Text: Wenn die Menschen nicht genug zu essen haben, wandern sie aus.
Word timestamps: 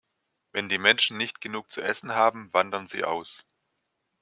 Wenn 0.51 0.67
die 0.67 0.79
Menschen 0.79 1.17
nicht 1.19 1.41
genug 1.41 1.69
zu 1.69 1.79
essen 1.81 2.15
haben, 2.15 2.51
wandern 2.55 2.87
sie 2.87 3.03
aus. 3.03 3.45